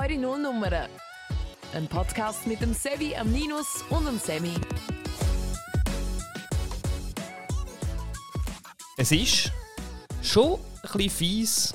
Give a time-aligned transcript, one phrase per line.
[0.00, 0.88] Eure Nullnummern.
[1.74, 4.54] Ein Podcast mit dem Sevi, am Ninus und dem Semi.
[8.96, 9.52] Es ist
[10.22, 11.74] schon ein bisschen fies,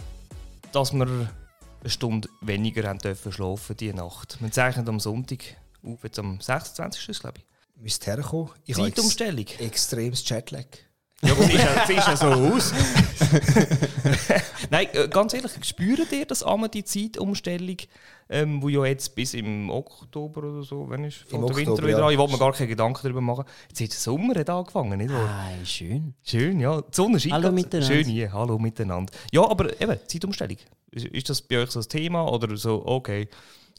[0.71, 4.41] dass wir eine Stunde weniger haben dürfen schlafen diese Nacht.
[4.41, 5.43] Wir zeichnen am Sonntag
[5.83, 7.09] auf, jetzt am 26.
[7.09, 7.79] ist, glaube ich.
[7.79, 8.49] Müsste herkommen.
[8.65, 9.45] Ich habe ex Zeitumstellung.
[9.59, 10.65] extremes Jetlag.
[11.21, 12.73] Ja, aber sieht ja, sieht ja so aus.
[14.69, 17.77] Nein, äh, ganz ehrlich, spürt ihr das einmal die Zeitumstellung,
[18.29, 21.99] ähm, wo ja jetzt bis im Oktober oder so, wenn ist Im der Winter wieder
[21.99, 22.05] ja.
[22.05, 22.11] an.
[22.11, 23.45] Ich wollte mir gar keine Gedanken darüber machen.
[23.69, 25.25] Jetzt hat der Sommer hat angefangen, nicht wahr?
[25.25, 26.13] Nein, schön.
[26.23, 26.81] Schön, ja.
[26.81, 27.93] Die Sonne scheint Hallo miteinander.
[27.93, 29.13] Schön hier, hallo miteinander.
[29.31, 30.57] Ja, aber eben, Zeitumstellung.
[30.91, 33.29] Ist, ist das bei euch so ein Thema oder so, okay?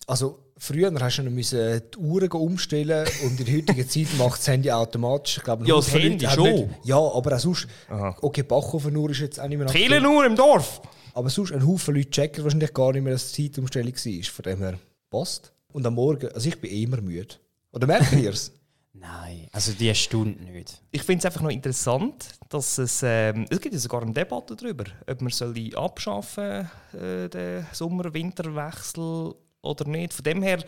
[0.07, 4.39] Also früher hast du noch müssen die Uhren umstellen und in der heutigen Zeit macht
[4.39, 5.39] das Handy automatisch.
[5.39, 6.53] Ich glaube, Ja, das Handy schon.
[6.53, 7.67] Nicht, ja, aber auch sonst.
[7.89, 8.17] Aha.
[8.21, 9.85] Okay, Bachhofen-Uhr ist jetzt auch nicht mehr aktuell.
[9.85, 10.81] Viele nur im Dorf!
[11.15, 14.25] Aber sonst ein Haufen Leute checken wahrscheinlich gar nicht mehr, dass die Zeitumstellung war.
[14.25, 15.53] Von dem her passt.
[15.73, 17.35] Und am Morgen, also ich bin eh immer müde.
[17.73, 18.53] Oder merkt ihr es?
[18.93, 20.81] Nein, also die Stunde nicht.
[20.91, 24.57] Ich finde es einfach noch interessant, dass es, ähm, es gibt ja sogar eine Debatte
[24.57, 29.35] darüber, ob man soll abschaffen äh, den Sommer-Winterwechsel
[29.67, 30.13] oder nicht.
[30.15, 30.65] Von dem her,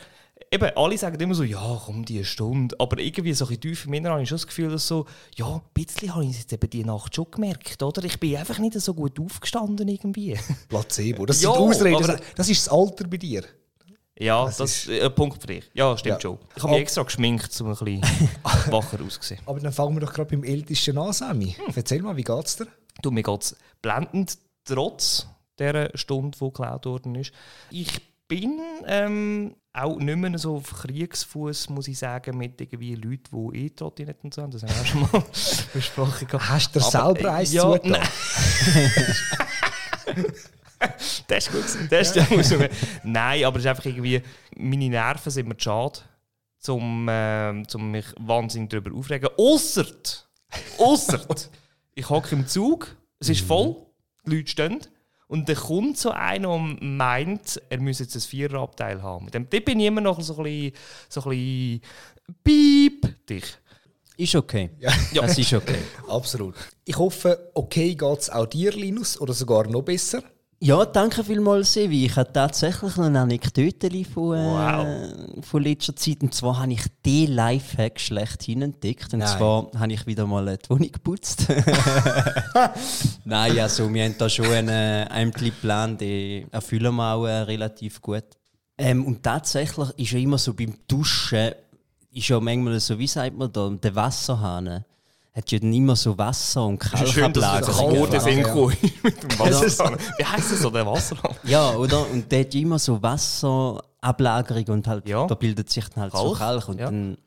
[0.51, 2.77] eben, alle sagen immer so, ja, komm, die Stunde.
[2.79, 5.47] Aber irgendwie so ein tief im Inneren habe ich schon das Gefühl, dass so, ja,
[5.55, 8.05] ein bisschen habe ich es jetzt eben die Nacht schon gemerkt, oder?
[8.05, 10.37] Ich bin einfach nicht so gut aufgestanden irgendwie.
[10.69, 11.27] Placebo.
[11.27, 12.07] Das Ja, sind Ausreden.
[12.07, 13.45] Das, das ist das Alter bei dir.
[14.21, 15.71] Ja, Das das, ist ein Punkt für dich.
[15.75, 16.21] Ja, stimmt Ja.
[16.21, 16.39] schon.
[16.57, 18.03] Ich habe mich extra geschminkt, um ein bisschen
[18.73, 19.41] wacher auszusehen.
[19.47, 21.53] Aber dann fangen wir doch gerade beim Ältesten an, Sammy.
[21.53, 21.73] Hm.
[21.77, 22.67] Erzähl mal, wie geht's dir?
[23.01, 27.31] Du, mir geht es blendend, trotz dieser Stunde, die geklaut worden ist.
[27.71, 27.89] Ich
[28.29, 33.67] bin ähm, auch nicht mehr so auf Kriegsfuß, muss ich sagen, mit irgendwie Leuten, die
[33.67, 34.47] E-Trottinette und so.
[34.47, 35.25] Das haben wir auch schon mal
[35.73, 36.29] besprochen.
[36.29, 36.49] gehabt.
[36.49, 37.91] Hast du dir selber äh, eins ja, zugetan?
[37.93, 38.09] nein.
[41.27, 41.91] Das ist gut.
[41.91, 42.69] Das das muss man-
[43.03, 44.23] Nein, aber es ist einfach irgendwie,
[44.57, 46.01] meine Nerven sind mir zu schade,
[46.69, 49.29] um, um mich wahnsinnig darüber aufregen.
[49.37, 49.87] Ausser,
[50.79, 51.27] ausser,
[51.97, 53.75] ich hocke im Zug, es ist voll,
[54.25, 54.79] die Leute stehen.
[55.29, 59.27] Und dann kommt so einer und meint, er müsse jetzt ein Viererabteil haben.
[59.27, 60.73] Mit dem bin ich immer noch so ein bisschen,
[61.09, 61.81] so ein bisschen
[62.43, 63.45] piep dich.
[64.17, 64.71] Ist okay.
[64.81, 64.93] Ja.
[65.13, 65.25] Ja.
[65.25, 65.79] Es ist okay.
[66.09, 66.55] Absolut.
[66.85, 70.23] Ich hoffe, okay geht's auch dir, Linus, oder sogar noch besser.
[70.61, 72.07] Ja, danke vielmals, Sevi.
[72.07, 76.21] Ich habe tatsächlich noch eine Anekdote von, äh, von letzter Zeit.
[76.21, 79.13] Und zwar habe ich den Lifehack schlechthin entdeckt.
[79.13, 79.39] Und Nein.
[79.39, 81.47] zwar habe ich wieder mal die Wohnung geputzt.
[83.25, 87.43] Nein, also wir haben da schon einen, äh, einen Plan, den erfüllen wir auch äh,
[87.43, 88.25] relativ gut.
[88.77, 91.53] Ähm, und tatsächlich ist ja immer so beim Duschen,
[92.11, 94.85] ist ja manchmal so, wie sagt man da, der Wasserhahn
[95.39, 97.67] hat ja dann immer so Wasser und Schön, dass Kalkablagen.
[97.67, 98.21] das Kalk- gute Ja.
[98.21, 98.45] Sinn Ja.
[98.45, 99.97] gekommen mit dem Wasserhahn.
[100.19, 101.35] Wie heisst das so, der Wasserhahn?
[101.45, 102.09] Ja, oder?
[102.11, 105.27] Und der hat immer so Wasserablagerung und halt, Ja.
[105.27, 106.69] da bildet sich dann halt so Kalk, Kalk.
[106.69, 106.87] Und ja.
[106.87, 107.19] dann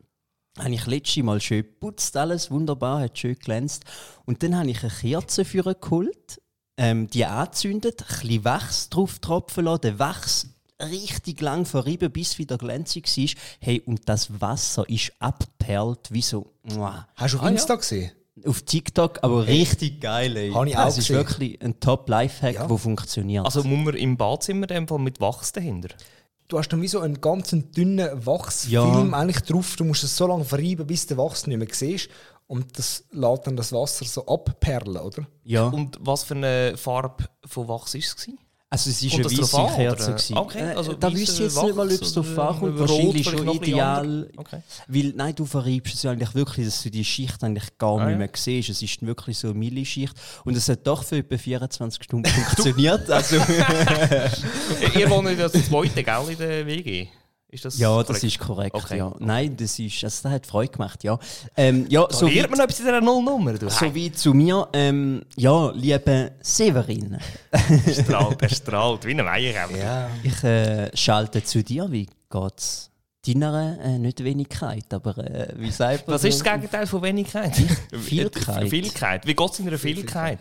[0.60, 3.84] habe ich letztes Mal schön geputzt, alles wunderbar, hat schön glänzt.
[4.26, 6.42] Und dann habe ich eine Kerze für geholt,
[6.78, 10.48] ähm, die angezündet, ein bisschen Wachs drauf tropfen lassen, den Wachs
[10.90, 13.42] richtig lang verrieben, bis wieder glänzig war.
[13.60, 16.52] Hey, und das Wasser ist abperlt wie so.
[16.64, 17.08] Muah.
[17.16, 17.52] Hast du auf Ah, ja.
[17.54, 18.12] Insta gesehen?
[18.46, 20.36] Auf TikTok, aber richtig geil.
[20.38, 20.52] Ey.
[20.52, 21.18] Habe ich auch Das ist gesehen.
[21.18, 22.68] wirklich ein Top-Lifehack, Ja.
[22.68, 23.46] der funktioniert.
[23.46, 25.90] Also muss man im Badzimmer in dem Fall mit Wachs dahinter?
[26.48, 28.72] Du hast dann wie so einen ganz dünnen Wachsfilm
[29.12, 29.18] Ja.
[29.18, 29.76] eigentlich drauf.
[29.78, 32.10] Du musst es so lange verreiben, bis du den Wachs nicht mehr siehst.
[32.48, 35.26] Und das lässt dann das Wasser so abperlen, oder?
[35.46, 35.68] ja.
[35.68, 38.28] Und was für eine Farbe von Wachs war es?
[38.74, 40.12] Also es war eine weisse Kerze.
[40.12, 40.38] gewesen.
[40.38, 42.80] Okay, also äh, da weisse wüsste ich jetzt nicht mal, ob es Wachs oder ankommt.
[42.80, 44.30] Wahrscheinlich schon ideal.
[44.38, 44.62] Okay.
[44.88, 48.06] Weil, nein, du verreibst es ja eigentlich wirklich, dass du die Schicht eigentlich gar Ah,
[48.06, 48.18] nicht ja.
[48.20, 48.70] mehr siehst.
[48.70, 50.14] Es ist wirklich so eine Millischicht.
[50.46, 53.10] Und es hat doch für etwa 24 Stunden funktioniert.
[53.12, 53.36] Also,
[54.98, 57.08] Ihr wohnt ja das zweite, gell, in der WG?
[57.54, 58.24] Ist das ja, das korrekt?
[58.24, 58.76] ist korrekt.
[58.76, 58.98] Okay.
[58.98, 59.14] Ja.
[59.20, 61.20] Nein, das ist, also, das hat Freude gemacht, ja.
[61.58, 63.54] Ähm, ja, Da so lernt man noch etwas in dieser Nullnummer.
[63.54, 64.70] Du so weit zu mir.
[64.72, 67.18] Ähm, ja, liebe Severin,
[67.52, 69.78] Er strahlt, er strahlt, wie ein Weihenkämmer.
[69.78, 70.10] Ja.
[70.24, 71.92] ich äh, schalte zu dir.
[71.92, 72.90] Wie geht's?
[73.28, 77.54] Deiner äh, nicht Wenigkeit, aber äh, wie sagt man Was ist das Gegenteil von Wenigkeit?
[77.92, 78.70] Vielkeit.
[78.70, 79.28] Vielkeit.
[79.28, 80.40] Wie geht es in der Vielkeit?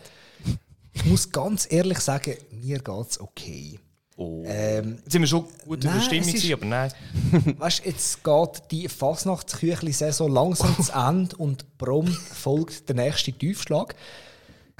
[0.93, 3.77] Ich muss ganz ehrlich sagen, mir geht's okay.
[4.21, 4.43] Oh.
[4.45, 6.91] Ähm, Jetzt sind wir schon gut in der Nein, Stimmung, ist- aber nein.
[7.57, 13.95] weißt du, jetzt geht die Fasnachtsküchli-Saison langsam zu Ende und prompt folgt der nächste Tiefschlag.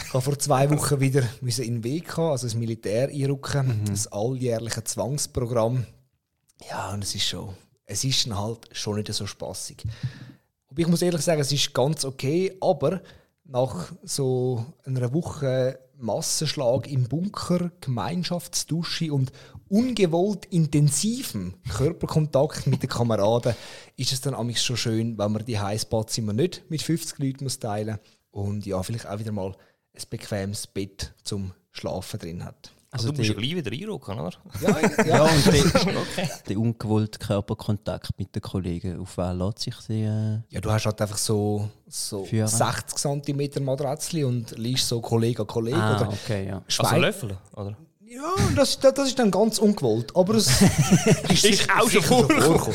[0.03, 3.81] Ich habe vor zwei Wochen wieder müssen in den Weg haben, also das Militär einrücken,
[3.87, 5.85] das alljährliche Zwangsprogramm.
[6.69, 7.49] Ja, und es ist schon,
[7.85, 9.83] es ist dann halt schon nicht so spaßig.
[10.69, 13.01] Aber ich muss ehrlich sagen, es ist ganz okay, aber
[13.43, 19.31] nach so einer Woche Massenschlag im Bunker, Gemeinschaftsdusche und
[19.69, 23.55] ungewollt intensivem Körperkontakt mit den Kameraden
[23.97, 27.59] ist es dann amigs schon schön, wenn man die Heißbadzimmer nicht mit 50 Leuten muss
[27.59, 27.99] teilen
[28.31, 29.55] und ja, vielleicht auch wieder mal
[29.93, 32.71] ein bequemes Bett zum Schlafen drin hat.
[32.93, 34.33] Also, du musst ja gleich wieder reinrücken, oder?
[34.61, 35.05] Ja, ja.
[35.05, 40.03] Ja, und der, der ungewollte Körperkontakt mit den Kollegen, auf wen lässt sich die...
[40.03, 42.47] Äh, Ja, du hast halt einfach so, so Führen.
[42.47, 46.55] 60 cm Matratzli und liest so Kollege an Kollege ah, oder okay, ja.
[46.55, 47.01] Also Schwein.
[47.01, 47.77] Löffel, oder?
[48.13, 50.13] Ja, das, das, das ist dann ganz ungewollt.
[50.17, 50.47] Aber es
[51.29, 52.73] ist sicher- auch schon vorgekommen.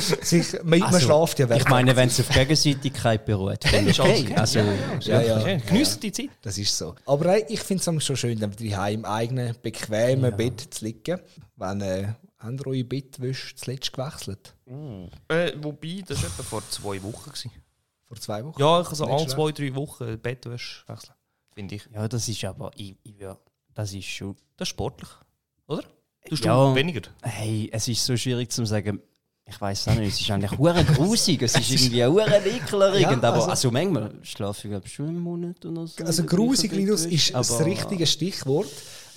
[0.64, 1.58] Man, man Also, schläft ja weg.
[1.60, 4.32] Ich meine, wenn es auf Gegenseitigkeit beruht, dann ist okay.
[4.34, 6.30] alles Also, ja, ja, Okay, Geniessen die Zeit.
[6.40, 6.94] Das ist so.
[7.04, 11.20] Aber äh, ich finde es schon schön, dann wieder im eigenen, bequemen Bett zu liegen.
[11.56, 14.54] Wenn äh, haben ihr eure Bettwäsche zuletzt gewechselt?
[15.28, 17.30] Äh, wobei, das war etwa vor zwei Wochen.
[17.30, 17.50] Gewesen.
[18.06, 18.58] Vor zwei Wochen?
[18.58, 21.12] Ja, ich kann so Nicht alle zwei, drei Wochen Bettwäsche wechseln.
[21.54, 21.82] Finde ich.
[21.92, 22.70] ja, das ist aber...
[22.76, 23.36] Ich, ich, ja,
[23.74, 24.34] das ist schon...
[24.56, 25.10] Das ist sportlich.
[25.68, 25.84] Oder?
[26.28, 26.54] Tust Ja.
[26.70, 27.02] du weniger?
[27.22, 29.00] Hey, es ist so schwierig zu sagen.
[29.48, 33.28] Ich weiß auch nicht, es ist eigentlich hure grusig, es ist irgendwie hure ekelerregend, Ja,
[33.28, 36.04] aber also- also, manchmal schlafe ich glaube schon einen Monat oder so.
[36.04, 38.66] Also grusig, Linus, ist das richtige Stichwort.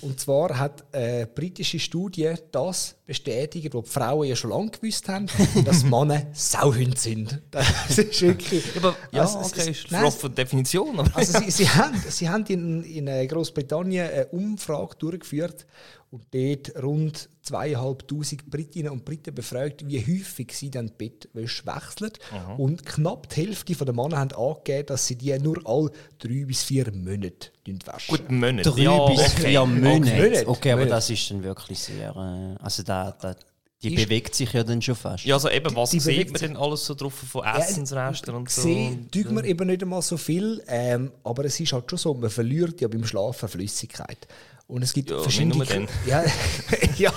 [0.01, 5.09] Und zwar hat eine britische Studie das bestätigt, was die Frauen ja schon lange gewusst
[5.09, 5.25] haben,
[5.65, 7.41] dass Männer Sauhunde sind.
[7.51, 7.67] Das
[7.97, 8.63] ist wirklich...
[8.77, 10.99] Aber, ja, Also, es okay, ist- eine von Definition.
[11.01, 15.65] Aber Also sie, sie haben, sie haben in, in äh, Großbritannien eine Umfrage durchgeführt
[16.11, 22.11] und dort rund zweieinhalbtausend Britinnen und Briten befragt, wie häufig sie dann die Bettwäsche wechseln.
[22.57, 26.63] Und knapp die Hälfte der Männer haben angegeben, dass sie die nur alle drei bis
[26.63, 27.51] vier Monate
[27.85, 28.17] waschen.
[28.17, 28.69] Gut, Monate.
[28.71, 29.41] Drei ja, bis okay.
[29.41, 30.15] vier Monate.
[30.15, 30.47] Monate.
[30.47, 30.95] Okay, aber Monate.
[30.95, 32.09] das ist dann wirklich sehr.
[32.09, 33.35] Äh, also da, da,
[33.81, 35.23] die Ist- bewegt sich ja dann schon fast.
[35.23, 38.49] Ja, also eben, was Die sieht bewegt man denn alles so drauf von Essensresten und
[38.49, 38.61] so?
[38.61, 42.13] Sehen tut man eben nicht einmal so viel, ähm, aber es ist halt schon so,
[42.13, 44.27] man verliert ja beim Schlafen Flüssigkeit.
[44.69, 45.65] Und es gibt Ja, verschiedene...
[46.05, 46.23] Ja,
[46.97, 47.11] ja,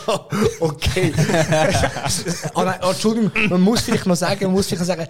[0.59, 1.13] okay.
[2.55, 5.07] oh nein, oh, Entschuldigung, man muss vielleicht noch sagen, man muss vielleicht sagen,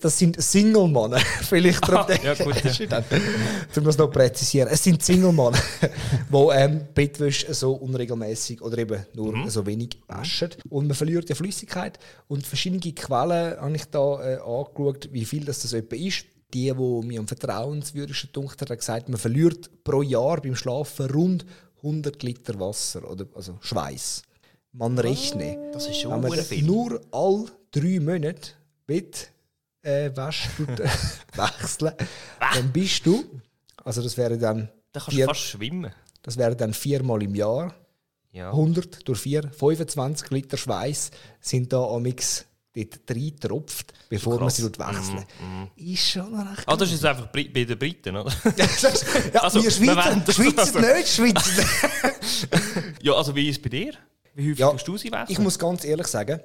[0.00, 1.18] das sind Single-Männer.
[1.42, 3.04] vielleicht darum ja, gut, ja.
[3.76, 4.70] um das noch präzisieren.
[4.72, 5.58] Es sind Single-Männer,
[6.32, 9.50] die ähm, Bettwäsche so unregelmäßig oder eben nur Mhm.
[9.50, 10.50] so wenig waschen.
[10.70, 11.98] Und man verliert ja Flüssigkeit.
[12.28, 16.24] Und verschiedene Quellen habe ich da äh, angeschaut, wie viel das, das etwa ist.
[16.54, 21.44] Die, die mir am vertrauenswürdigsten hat, hat gesagt, man verliert pro Jahr beim Schlafen rund
[21.84, 24.22] 100 Liter Wasser, oder, also Schweiß.
[24.72, 25.70] Man rechne.
[25.72, 26.64] Das ist schon Wenn man viel.
[26.64, 28.52] nur alle drei Monate
[28.86, 29.30] Bett
[29.82, 30.88] äh, wäscht und äh,
[31.36, 31.92] wechseln,
[32.40, 33.22] dann bist du,
[33.84, 35.92] also das wäre dann, Da kannst vier, du fast schwimmen.
[36.22, 37.74] das wäre dann viermal im Jahr,
[38.32, 38.50] Ja.
[38.50, 41.10] 100 durch 4, 25 Liter Schweiß
[41.40, 44.44] sind da am Mix dort reintropft, bevor man.
[44.44, 45.24] Mhm, sie dort wechseln.
[45.76, 46.64] Ist schon noch recht.
[46.66, 48.32] Ah, das ist einfach bei den Briten, oder?
[48.56, 51.62] ja, Also, wir Schweizer, Schweizer also- nicht, Schweizer
[53.02, 53.92] ja, also wie ist es bei dir?
[54.34, 55.26] Wie häufig Ja, musst du sie wechseln?
[55.30, 56.40] Ich muss ganz ehrlich sagen,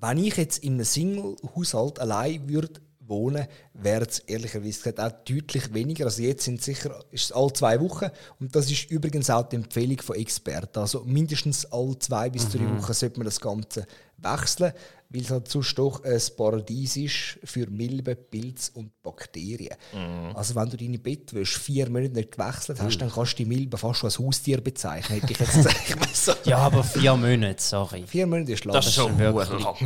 [0.00, 5.72] wenn ich jetzt in einem Single-Haushalt allein würde wohnen, wäre es ehrlicherweise gesagt auch deutlich
[5.72, 6.04] weniger.
[6.04, 8.08] Also jetzt sind es sicher ist alle zwei Wochen
[8.38, 10.78] und das ist übrigens auch die Empfehlung von Experten.
[10.78, 13.86] Also mindestens alle zwei bis drei Wochen sollte man das Ganze
[14.18, 14.72] wechseln,
[15.10, 19.74] weil es halt sonst doch ein Paradies ist für Milben, Pilze und Bakterien.
[20.34, 23.78] Also wenn du deine Bettwäsche vier Monate nicht gewechselt hast, dann kannst du die Milben
[23.78, 26.14] fast schon als Haustier bezeichnen, hätte ich jetzt gesagt.
[26.16, 28.04] So, Ja, aber vier Monate, sorry.
[28.06, 28.74] Vier Monate ist lang.
[28.74, 29.76] Das ist schon wirklich lang.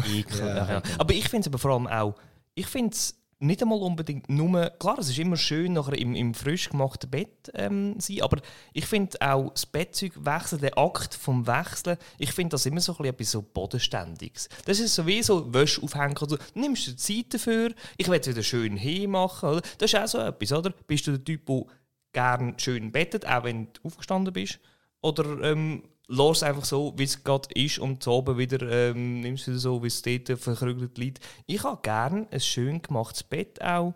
[0.41, 0.83] Ja.
[0.99, 2.15] Aber ich finde es aber vor allem auch,
[2.55, 6.33] ich finde es nicht einmal unbedingt nur, klar, es ist immer schön nachher im, im
[6.35, 8.41] frisch gemachten Bett ähm, sein, aber
[8.73, 12.93] ich finde auch das Bettzeug wechseln, der Akt vom Wechseln, ich finde das immer so
[12.93, 14.49] ein bisschen etwas so Bodenständiges.
[14.65, 18.27] Das ist so wie so Wäsche aufhängen, du nimmst dir Zeit dafür, ich will es
[18.27, 19.63] wieder schön hinmachen, oder?
[19.79, 20.73] Das ist auch so etwas, oder?
[20.87, 21.65] Bist du der Typ, der
[22.13, 24.61] gerne schön bettet, auch wenn du aufgestanden bist?
[25.01, 29.21] Oder ähm, lass es einfach so, wie es gerade ist und zu oben wieder ähm,
[29.21, 31.21] nimmst du so, wie es dort verkrügelt liegt.
[31.47, 33.95] Ich habe gerne ein schön gemachtes Bett auch,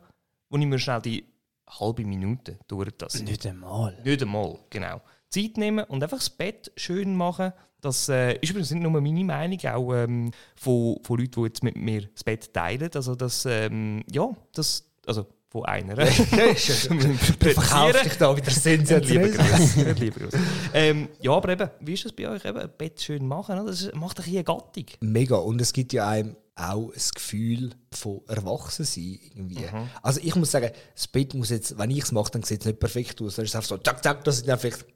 [0.49, 1.26] wo ich mir schnell die
[1.68, 3.20] halbe Minute durch das.
[3.20, 4.00] Nicht einmal.
[4.02, 5.02] Nicht einmal, genau.
[5.28, 7.52] Zeit nehmen und einfach das Bett schön machen.
[7.82, 11.62] Das äh, ist übrigens nicht nur meine Meinung, auch ähm, von, von Leuten, die jetzt
[11.62, 12.90] mit mir das Bett teilen.
[12.94, 15.97] Also das, ähm, ja, das, also von einer.
[16.07, 19.33] Verkauf dich da wieder sensationell.
[19.33, 19.93] Grüße.
[19.99, 20.38] Liebe Grüße.
[20.75, 22.45] Ähm, ja, aber eben, wie ist das bei euch?
[22.45, 23.71] Eben, ein Bett schön machen, oder?
[23.71, 24.87] das macht bisschen eine Gattung.
[25.00, 25.37] Mega.
[25.37, 29.67] Und es gibt ja einem auch ein Gefühl von Erwachsensein irgendwie.
[30.03, 32.67] Also ich muss sagen, das Bett muss jetzt, wenn ich es mache, dann sieht es
[32.67, 33.37] nicht perfekt aus.
[33.37, 34.87] Dann ist es einfach so, zack, zack, das ist dann vielleicht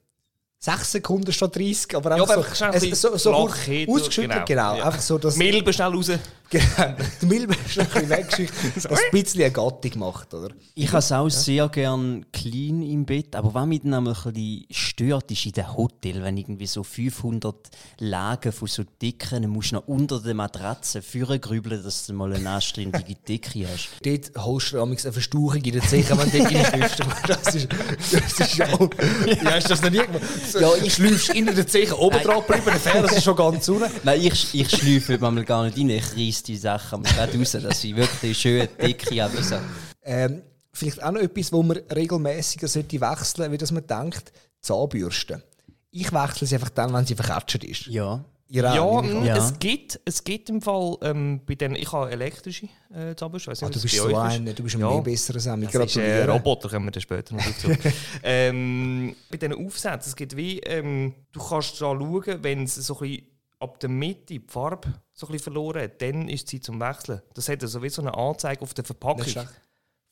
[0.62, 3.88] 6 Sekunden statt 30, aber Ja, einfach aber schnell ein so, bisschen so, so hin,
[3.88, 4.76] ausgeschüttelt, genau.
[4.76, 4.84] Ja.
[4.84, 6.10] Einfach so, dass Milbe schnell raus.
[6.50, 10.50] genau, die Milbe ist ein bisschen weggeschickt, dass es ein bisschen eine Gattung macht, oder?
[10.74, 14.32] Ich habe es auch sehr gern clean im Bett, aber was mich dann einmal ein
[14.34, 17.54] bisschen stört, ist in den Hotel, wenn irgendwie so 500
[18.00, 22.34] Lagen von so Decken, dann musst du noch unter der Matratze vorgrübeln, dass du mal
[22.34, 23.88] eine anständige Decke hast.
[24.02, 27.02] Dort holst du amigs eine Verstauchung in der Zeche, wenn du dort reinschläfst.
[27.26, 27.68] Das ist,
[28.12, 28.90] das ist ja auch...
[29.26, 30.49] Ja, hast du das noch nie gemacht?
[30.54, 33.90] Ja, ich schläfst in der Zeche oben drauf bleiben, der Fernseher ist schon ganz unten.
[34.02, 37.96] Nein, ich, ich schläfe manchmal gar nicht rein, ich reiss die Sachen raus, dass ich
[37.96, 39.42] wirklich eine schöne Decke habe.
[39.42, 39.56] So.
[40.02, 40.42] Ähm,
[40.72, 45.42] vielleicht auch noch etwas, wo man regelmäßiger sollte wechseln, wie dass man denkt, Zahnbürste.
[45.90, 47.86] Ich wechsle sie einfach dann, wenn sie verkatscht ist.
[47.86, 48.24] Ja.
[48.52, 49.36] Ja, Ja.
[49.36, 53.50] Es, gibt, es gibt im Fall ähm, bei den, ich habe elektrische äh, Zahnbürste.
[53.50, 54.18] nicht, Ah, du bist so euch ist.
[54.18, 54.90] ein, du bist ein Ja.
[54.90, 55.66] mehr besserer Sammy.
[55.66, 56.32] Das ist Gratuliere.
[56.32, 57.68] Roboter, kommen wir dann später noch dazu.
[58.24, 62.94] ähm, bei diesen Aufsätzen, es gibt wie, ähm, du kannst da schauen, wenn es so
[62.94, 63.26] ein bisschen
[63.60, 66.80] ab der Mitte die Farbe so ein bisschen verloren hat, dann ist es Zeit zum
[66.80, 67.20] Wechseln.
[67.34, 69.26] Das hat also wie so eine Anzeige auf der Verpackung.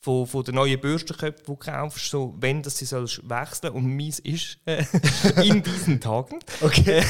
[0.01, 3.95] Von, von den neuen Bürstenköpfen, die du kaufst, so, wenn das sie sollst wechseln und
[3.95, 4.83] meins ist äh,
[5.43, 6.39] in diesen Tagen.
[6.61, 7.03] Okay.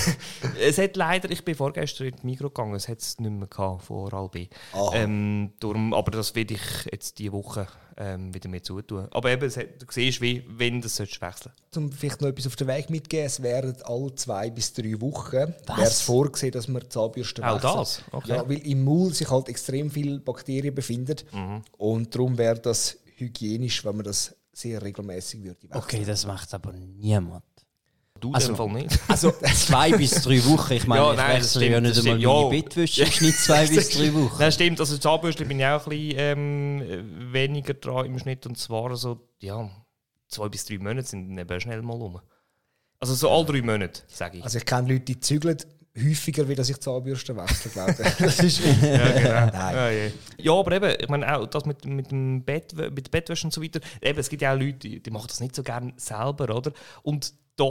[0.60, 3.48] Es hat leider, ich bin vorgestern in die Migros gegangen, es hat es nicht mehr
[3.48, 4.48] gehabt, von Oral B.
[4.94, 7.68] Ähm, darum, aber das werde ich jetzt diese Woche
[8.00, 9.08] ähm, wieder mehr zutun.
[9.12, 12.56] Aber eben, hat, du siehst, wie, wenn das sollst wechseln Um vielleicht noch etwas auf
[12.56, 15.54] den Weg mitzugeben, es wären alle zwei bis drei Wochen wäre
[15.84, 17.76] es vorgesehen, dass man Zahnbürsten Auch wechselt.
[17.76, 18.02] das?
[18.12, 18.30] Okay.
[18.30, 21.62] Ja, weil im Maul sich halt extrem viele Bakterien befinden Mhm.
[21.78, 25.78] und darum wäre das hygienisch, wenn man das sehr regelmäßig würde wechseln.
[25.84, 27.44] Okay, das macht aber niemand.
[28.20, 29.00] Du Also- Fall nicht.
[29.08, 30.74] Also zwei bis drei Wochen.
[30.74, 32.34] Ich meine, Ja, ich nein, das wechsle ja stimmt, nicht das einmal stimmt.
[32.34, 32.50] meine Ja.
[32.62, 34.36] Bettwäsche im Schnitt zwei bis drei Wochen.
[34.40, 34.80] Nein, stimmt.
[34.80, 38.46] Also Zahnbürste bin ich auch ein bisschen ähm, weniger dran im Schnitt.
[38.46, 39.70] Und zwar so, ja,
[40.28, 42.20] zwei bis drei Monate sind dann eben schnell mal um.
[43.00, 44.44] Also so alle drei Monate, sage ich.
[44.44, 45.58] Also ich kenne Leute, die zügeln
[45.98, 48.14] häufiger, wie dass ich Zahnbürsten wechsle, glaube ich.
[48.20, 49.30] Das ist, ja, genau.
[49.52, 49.76] Nein.
[49.76, 50.12] Ja, ja.
[50.38, 53.54] ja, aber eben, ich meine auch das mit, mit dem Bett, mit der Bettwäsche und
[53.54, 53.80] so weiter.
[54.02, 56.72] Eben, es gibt ja auch Leute, die, die machen das nicht so gerne selber, oder?
[57.04, 57.66] Und da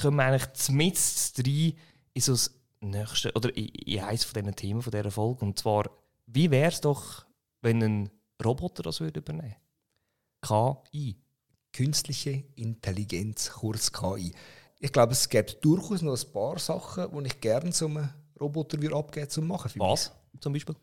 [0.00, 1.72] kommen wir eigentlich zumindest rein
[2.14, 2.50] in so das
[2.80, 5.44] nächste, oder in, in eines von diesen Themen von dieser Folge.
[5.44, 5.84] Und zwar,
[6.26, 7.24] wie wäre es doch,
[7.62, 8.10] wenn ein
[8.44, 9.56] Roboter das würde übernehmen
[10.42, 11.16] KI.
[11.72, 14.32] künstliche Intelligenz, kurz KI.
[14.78, 18.08] Ich glaube, es gibt durchaus noch ein paar Sachen, die ich gerne so einem
[18.40, 19.70] Roboter würde abgeben zum machen.
[19.70, 19.88] für mich.
[19.88, 20.76] Was zum Beispiel?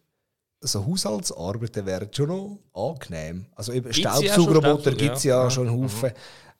[0.61, 3.45] So Haushaltsarbeiten wären schon noch angenehm.
[3.55, 5.45] Also eben Staubsaugerroboter Staubsauger, gibt es ja, ja.
[5.45, 5.51] Mhm.
[5.51, 6.11] schon einen Haufen.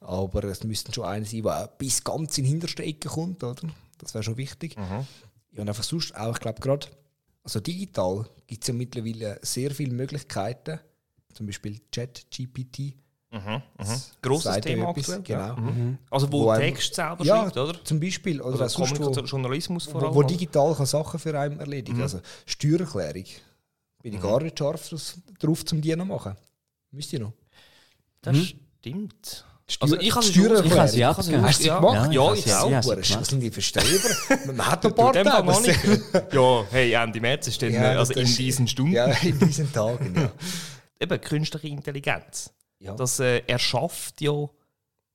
[0.03, 3.43] Aber es müssten schon einer sein, der bis ganz in die hinterste Ecke kommt.
[3.43, 3.61] Oder?
[3.97, 4.77] Das wäre schon wichtig.
[4.77, 5.07] Mhm.
[5.51, 6.87] Ja, und einfach sonst auch, ich glaube gerade,
[7.43, 10.79] also digital gibt es ja mittlerweile sehr viele Möglichkeiten.
[11.33, 12.95] Zum Beispiel Chat-GPT.
[13.31, 13.39] Mhm.
[13.79, 14.01] Mhm.
[14.21, 15.21] Grosses Thema etwas, aktuell.
[15.55, 15.55] Genau.
[15.59, 15.97] Mhm.
[16.11, 17.83] Also wo, Wo Text selber Ja, schreibt, oder?
[17.83, 18.39] zum Beispiel.
[18.41, 20.15] Oder, Oder auch sonst, wo, Kommunikation, Journalismus vor wo, allem.
[20.15, 20.27] wo oder?
[20.27, 21.97] digital kann Sachen für einen erledigen.
[21.97, 22.03] Mhm.
[22.03, 23.25] Also Steuererklärung.
[24.03, 26.35] Bin ich gar nicht scharf das- drauf, zum die noch machen.
[26.91, 27.33] Müsst ihr noch.
[28.21, 28.53] Das Mhm.
[28.79, 29.45] stimmt.
[29.79, 30.65] Also ich habe Steuererklärung.
[30.65, 32.11] Ich habe sie habe Hast du gemacht?
[32.13, 32.71] ja, ich auch.
[32.71, 34.09] Was sind die für Streber?
[34.53, 36.01] Man hat ein paar Tage.
[36.31, 38.91] ja, hey, Ende März ist dann, Ja, äh, also in diesen Stunden.
[38.91, 40.31] Ja, in diesen Tagen, ja.
[40.99, 42.51] Eben, künstliche Intelligenz.
[42.97, 44.49] Das äh, erschafft ja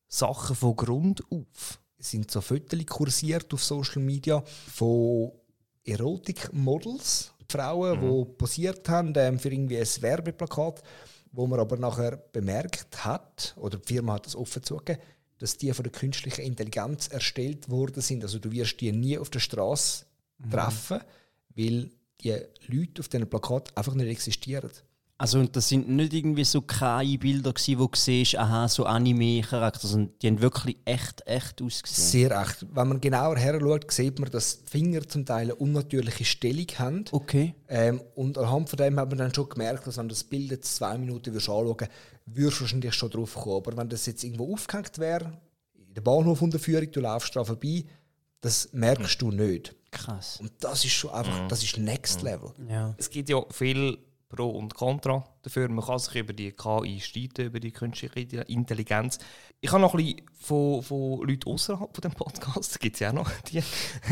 [0.08, 1.78] Sachen von Grund auf.
[1.98, 5.32] Es sind so Fotos kursiert auf Social Media von
[5.84, 10.82] Erotik-Models, Frauen, die posiert haben ähm, für irgendwie ein Werbeplakat,
[11.32, 15.00] wo man aber nachher bemerkt hat, oder die Firma hat das offen zugegeben,
[15.38, 18.22] dass die von der künstlichen Intelligenz erstellt worden sind.
[18.24, 20.04] Also du wirst die nie auf der Straße
[20.50, 21.00] treffen,
[21.54, 24.70] weil die Leute auf diesen Plakat einfach nicht existieren.
[25.20, 29.88] Also und das sind nicht irgendwie so KI-Bilder gsi, wo du siehst, aha, so Anime-Charakter,
[29.88, 32.30] sondern die haben wirklich echt, echt ausgesehen.
[32.30, 32.64] Sehr echt.
[32.72, 36.68] Wenn man genauer her schaut, sieht man, dass die Finger zum Teil eine unnatürliche Stellung
[36.78, 37.04] haben.
[37.10, 37.56] Okay.
[37.66, 40.52] Ähm, und anhand von dem hat man dann schon gemerkt, dass wenn du das Bild
[40.52, 41.90] jetzt zwei Minuten würdest anschauen würdest,
[42.26, 43.56] würdest du wahrscheinlich schon drauf kommen.
[43.56, 45.32] Aber wenn das jetzt irgendwo aufgehängt wäre,
[45.74, 47.84] in der Bahnhofunterführung, du laufst da vorbei,
[48.40, 49.74] das merkst du nicht.
[49.90, 50.38] Krass.
[50.40, 52.52] Und das ist schon einfach, das ist Next Level.
[52.68, 52.94] Ja.
[52.98, 53.98] Es gibt ja viel
[54.28, 55.68] Pro und Contra dafür.
[55.68, 59.18] Man kann sich über die KI streiten, über die künstliche Intelligenz.
[59.60, 63.10] Ich habe noch ein bisschen von, von Leuten außerhalb von dem Podcast, gibt es ja
[63.10, 63.62] auch noch die,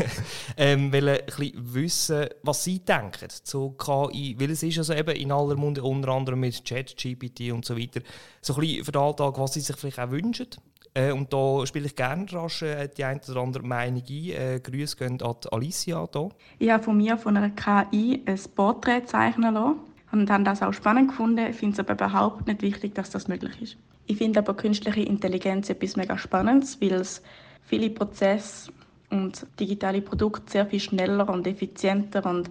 [0.57, 4.35] ähm, wollen ein bisschen wissen, was sie denken zu KI.
[4.39, 7.77] Weil es ist also eben in aller Munde, unter anderem mit Chat, GPT und so
[7.77, 8.01] weiter,
[8.41, 10.47] so ein bisschen für den Alltag, was sie sich vielleicht auch wünschen.
[10.95, 14.29] Äh, und da spiele ich gerne rasch äh, die eine oder andere Meinung ein.
[14.31, 16.29] Äh, Grüße gehen an Alicia hier.
[16.57, 20.73] Ich habe von mir von einer KI ein Porträt zeichnen lassen und habe das auch
[20.73, 21.53] spannend gefunden.
[21.53, 23.77] Finde es aber überhaupt nicht wichtig, dass das möglich ist.
[24.05, 27.21] Ich finde aber künstliche Intelligenz etwas mega Spannendes, weil es
[27.63, 28.71] viele Prozesse
[29.09, 32.49] und digitale Produkte sehr viel schneller und effizienter und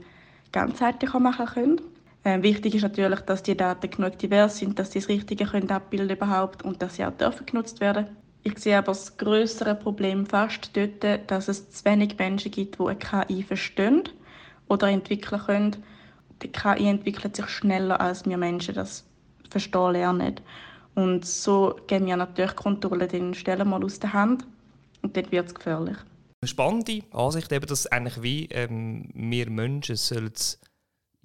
[0.52, 1.80] ganzheitlicher machen können.
[2.24, 5.70] Äh, wichtig ist natürlich, dass die Daten genug divers sind, dass sie das Richtige können
[5.70, 8.08] abbilden überhaupt und dass sie auch dürfen genutzt werden.
[8.42, 12.84] Ich sehe aber das größere Problem fast dort, dass es zu wenig Menschen gibt, die
[12.84, 14.04] eine KI verstehen
[14.68, 15.76] oder entwickeln können.
[16.42, 19.04] Die KI entwickelt sich schneller, als wir Menschen das
[19.50, 20.40] verstehen lernen.
[20.94, 24.46] Und so geben wir natürlich Kontrolle den Stellen mal aus der Hand
[25.02, 25.96] und dann wird es gefährlich.
[26.40, 30.32] Eine spannende Ansicht, eben, dass eigentlich wie ähm, wir Menschen sollen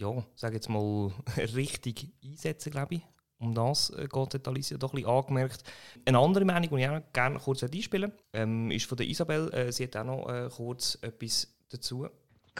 [0.01, 1.11] ja, sage jetzt mal,
[1.55, 3.01] richtig einsetzen, glaube ich.
[3.37, 5.63] Um das äh, geht Alicia doch ein bisschen angemerkt.
[6.05, 9.51] Eine andere Meinung, die ich auch gerne kurz einspielen ähm, ist von der Isabel.
[9.53, 12.07] Äh, sie hat auch noch äh, kurz etwas dazu.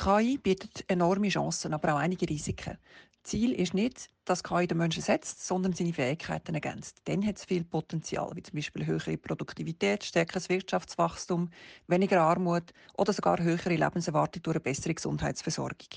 [0.04, 2.80] KI bietet enorme Chancen, aber auch einige Risiken.
[3.22, 7.02] Ziel ist nicht, dass KI den Menschen setzt, sondern seine Fähigkeiten ergänzt.
[7.06, 11.52] Dann hat es viel Potenzial, wie zum Beispiel höhere Produktivität, stärkeres Wirtschaftswachstum,
[11.86, 15.90] weniger Armut oder sogar höhere Lebenserwartung durch eine bessere Gesundheitsversorgung.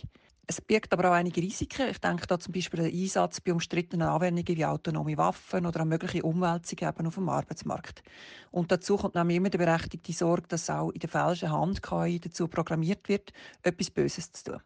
[0.47, 1.89] Es birgt aber auch einige Risiken.
[1.91, 5.81] Ich denke da zum Beispiel an den Einsatz bei umstrittenen Anwendungen wie autonome Waffen oder
[5.81, 8.03] an mögliche Umwälzungen auf dem Arbeitsmarkt.
[8.51, 12.21] Und dazu kommt nämlich immer die berechtigte Sorge, dass auch in der falschen Hand KI
[12.21, 13.33] dazu programmiert wird,
[13.63, 14.61] etwas Böses zu tun.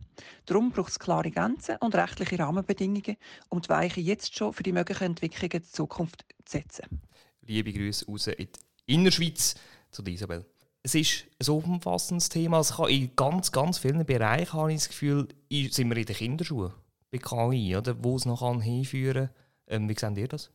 [0.46, 3.16] Darum braucht es klare Grenzen und rechtliche Rahmenbedingungen,
[3.48, 7.02] um die Weiche jetzt schon für die möglichen Entwicklungen der Zukunft zu setzen.
[7.42, 8.48] Liebe Grüße raus in
[8.86, 9.54] die Innerschweiz
[9.90, 10.44] zu Isabel
[10.88, 12.58] es ist ein umfassendes Thema.
[12.58, 16.72] Also in ganz, ganz vielen Bereichen habe ich das Gefühl, sind wir in den Kinderschuhen
[17.10, 18.02] bei KI, oder?
[18.02, 19.28] wo es noch hinführen
[19.66, 19.82] kann.
[19.82, 20.50] Ähm, wie seht ihr das?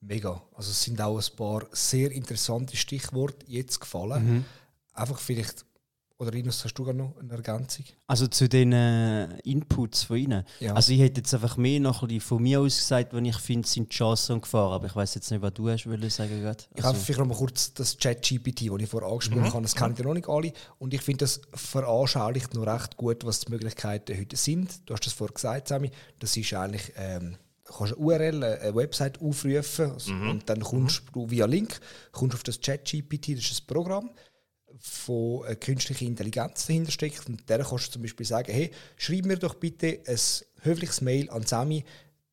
[0.00, 0.42] Mega.
[0.54, 4.24] Also es sind auch ein paar sehr interessante Stichworte jetzt gefallen.
[4.24, 4.44] Mhm.
[4.94, 5.64] Einfach vielleicht
[6.20, 7.84] oder Rinus, hast du gar noch eine Ergänzung?
[8.08, 10.44] Also zu den äh, Inputs von Ihnen.
[10.58, 10.74] Ja.
[10.74, 13.68] Also ich hätte jetzt einfach mehr noch ein von mir aus gesagt, wenn ich finde,
[13.68, 14.72] sind die Chancen und Gefahren.
[14.72, 16.66] Aber ich weiß jetzt nicht, was du hast wollen sagen also.
[16.74, 19.52] Ich habe vielleicht noch mal kurz das Chat-GPT, das ich vorher angesprochen mhm.
[19.52, 20.52] habe, das kennen ja noch nicht alle.
[20.80, 24.88] Und ich finde, das veranschaulicht noch recht gut, was die Möglichkeiten heute sind.
[24.88, 25.90] Du hast das vorher gesagt, Sammy.
[26.18, 26.92] Das ist eigentlich...
[26.96, 30.30] Ähm, du kannst eine URL, eine Website aufrufen also, mhm.
[30.30, 31.12] und dann kommst mhm.
[31.12, 31.80] du via Link
[32.12, 34.10] kommst auf das ChatGPT, das ist ein Programm
[34.80, 37.28] von äh, künstlicher Intelligenz dahinter steckt.
[37.28, 40.18] Und der kannst du zum Beispiel sagen, hey, schreib mir doch bitte ein
[40.62, 41.84] höfliches Mail an Sami,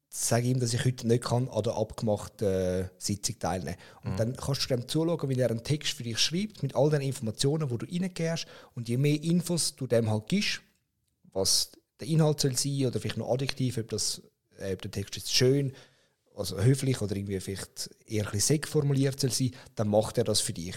[0.10, 4.17] sage ihm, dass ich heute nicht kann an der abgemachten äh, Sitzung teilnehmen Und mhm.
[4.17, 7.01] dann kannst du dem zuschauen, wie er einen Text für dich schreibt, mit all den
[7.01, 8.45] Informationen, die du reingehst.
[8.75, 10.62] Und je mehr Infos du dem halt gibst,
[11.34, 14.21] was der Inhalt soll sein oder vielleicht noch Adjektiv, ob, das,
[14.58, 15.73] äh, ob der Text jetzt schön,
[16.34, 20.39] also höflich oder irgendwie vielleicht eher ein bisschen formuliert soll sein, dann macht er das
[20.41, 20.75] für dich.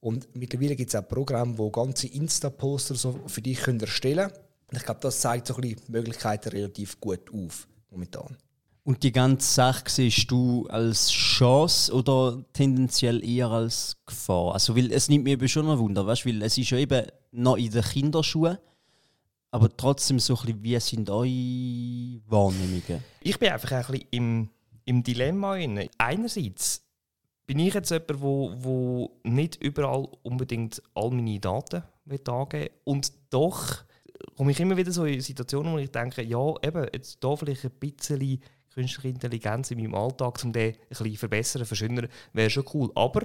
[0.00, 4.44] Und mittlerweile gibt es auch Programme, die ganze Insta-Poster so für dich können erstellen können.
[4.72, 8.36] Ich glaube, das zeigt so ein bisschen die Möglichkeiten relativ gut auf momentan.
[8.82, 14.54] Und die ganze Sache siehst du als Chance oder tendenziell eher als Gefahr?
[14.54, 17.06] Also, weil es nimmt mir eben schon ein Wunder, weißt, weil es ist ja eben
[17.30, 18.58] noch in den Kinderschuhen,
[19.50, 23.04] aber trotzdem so ein bisschen, wie sind eure Wahrnehmungen?
[23.20, 24.48] Ich bin einfach ein bisschen im,
[24.86, 25.58] im Dilemma.
[25.98, 26.82] Einerseits
[27.50, 31.82] bin ich jetzt jemand, wo, wo nicht überall unbedingt all meine Daten
[32.28, 33.82] angeben und doch
[34.36, 37.64] komme ich immer wieder so in Situationen, wo ich denke, ja, eben, jetzt da vielleicht
[37.64, 38.40] ein bisschen
[38.72, 42.92] künstliche Intelligenz in meinem Alltag, um den ein bisschen verbessern, verschönern, wäre schon cool.
[42.94, 43.22] Aber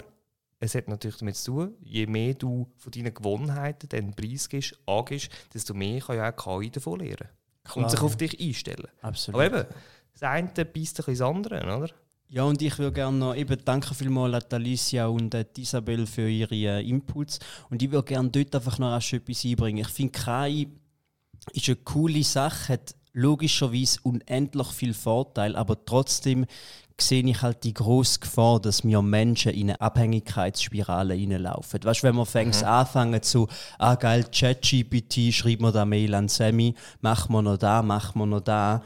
[0.58, 4.76] es hat natürlich damit zu tun, je mehr du von deinen Gewohnheiten den Preis gibst,
[4.88, 7.30] angibst, desto mehr kann ja auch KI davon lernen.
[7.64, 8.88] Klar, und sich auf dich einstellen.
[9.04, 9.40] Absolut.
[9.40, 9.70] Aber eben,
[10.14, 11.90] das eine beißt ein bisschen das andere, oder?
[12.28, 16.28] Ja, und ich würde gerne noch eben danke vielmals an Alicia und an Isabel für
[16.28, 17.40] ihre äh, Inputs.
[17.70, 19.86] Und ich würde gerne dort einfach noch etwas einbringen.
[19.86, 20.68] Ich finde, KI
[21.54, 26.46] ist eine coole Sache, hat logischerweise unendlich viel Vorteil, aber trotzdem
[27.00, 31.84] sehe ich halt die große Gefahr, dass wir Menschen in eine Abhängigkeitsspirale reinlaufen.
[31.84, 32.68] Weißt du, wenn wir fängst mhm.
[32.68, 37.82] anfangen zu, ah geil, ChatGPT, schreib mir da Mail an Sammy, mach wir noch da,
[37.82, 38.82] mach wir noch da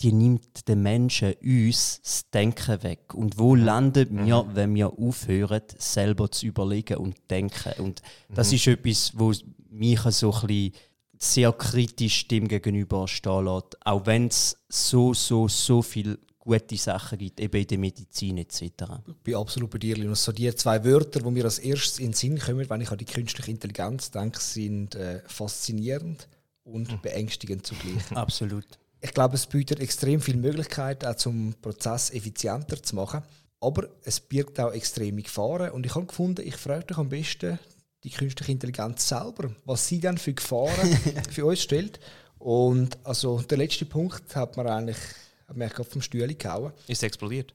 [0.00, 3.14] die nimmt den Menschen uns das Denken weg.
[3.14, 3.64] Und wo mhm.
[3.64, 4.54] landen wir, mhm.
[4.54, 7.72] wenn wir aufhören, selber zu überlegen und denken?
[7.78, 8.02] Und
[8.34, 8.56] das mhm.
[8.56, 9.32] ist etwas, wo
[9.70, 10.72] mich so ein bisschen
[11.16, 13.86] sehr kritisch dem gegenüber stehen lässt.
[13.86, 18.62] Auch wenn es so, so, so viele gute Sachen gibt, eben in der Medizin etc.
[19.06, 20.24] Ich bin absolut bei dir, Linus.
[20.24, 22.98] So die zwei Wörter, die mir als erstes in den Sinn kommen, wenn ich an
[22.98, 26.28] die künstliche Intelligenz denke, sind äh, faszinierend
[26.64, 27.00] und mhm.
[27.00, 28.10] beängstigend zugleich.
[28.14, 28.66] Absolut
[29.04, 33.22] ich glaube, es bietet extrem viele Möglichkeiten, auch zum Prozess effizienter zu machen.
[33.60, 35.72] Aber es birgt auch extreme Gefahren.
[35.72, 37.58] Und ich habe gefunden, ich frage dich am besten
[38.02, 40.98] die künstliche Intelligenz selber, was sie dann für Gefahren
[41.30, 42.00] für uns stellt.
[42.38, 44.98] Und also der letzte Punkt hat man eigentlich
[45.46, 46.72] hat mich auf dem Stuhl gehauen.
[46.86, 47.54] Ist es explodiert?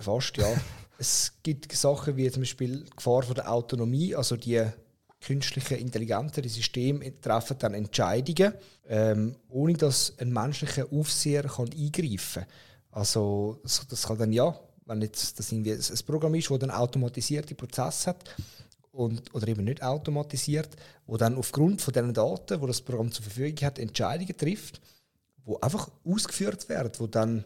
[0.00, 0.48] Fast, ja.
[0.98, 4.64] es gibt Sachen wie zum Beispiel die Gefahr von der Autonomie, also die
[5.28, 8.54] künstliche, intelligentere Systeme treffen dann Entscheidungen,
[8.88, 12.52] ähm, ohne dass ein menschlicher Aufseher kann eingreifen kann.
[12.90, 17.54] Also das, kann dann ja, wenn jetzt das irgendwie ein Programm ist, das dann automatisierte
[17.54, 18.24] Prozesse hat,
[18.90, 20.70] und, oder eben nicht automatisiert,
[21.06, 24.80] wo dann aufgrund von den Daten, wo das Programm zur Verfügung hat, Entscheidungen trifft,
[25.44, 27.44] wo einfach ausgeführt werden, wo dann